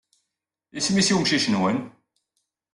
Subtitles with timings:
[0.77, 1.77] Isem-nnes umcic-nwen?